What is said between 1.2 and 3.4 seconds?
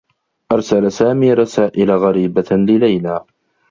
رسائل غريبة لليلى.